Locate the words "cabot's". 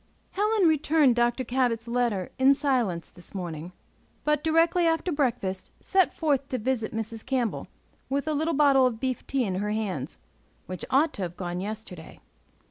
1.43-1.87